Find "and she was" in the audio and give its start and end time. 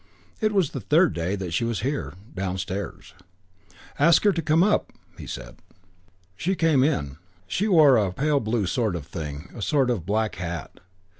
1.35-1.81